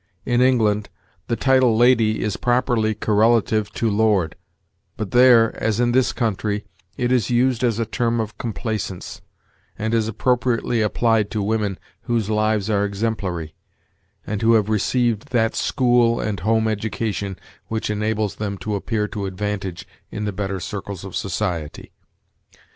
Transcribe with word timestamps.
In 0.25 0.41
England, 0.41 0.89
the 1.27 1.35
title 1.35 1.77
lady 1.77 2.23
is 2.23 2.35
properly 2.35 2.95
correlative 2.95 3.71
to 3.73 3.87
lord; 3.87 4.35
but 4.97 5.11
there, 5.11 5.55
as 5.61 5.79
in 5.79 5.91
this 5.91 6.11
country, 6.11 6.65
it 6.97 7.11
is 7.11 7.29
used 7.29 7.63
as 7.63 7.77
a 7.77 7.85
term 7.85 8.19
of 8.19 8.35
complaisance, 8.39 9.21
and 9.77 9.93
is 9.93 10.07
appropriately 10.07 10.81
applied 10.81 11.29
to 11.29 11.43
women 11.43 11.77
whose 12.09 12.31
lives 12.31 12.67
are 12.67 12.83
exemplary, 12.83 13.53
and 14.25 14.41
who 14.41 14.53
have 14.53 14.69
received 14.69 15.27
that 15.33 15.55
school 15.55 16.19
and 16.19 16.39
home 16.39 16.67
education 16.67 17.37
which 17.67 17.91
enables 17.91 18.37
them 18.37 18.57
to 18.57 18.73
appear 18.73 19.07
to 19.09 19.27
advantage 19.27 19.87
in 20.09 20.25
the 20.25 20.33
better 20.33 20.59
circles 20.59 21.05
of 21.05 21.15
society. 21.15 21.91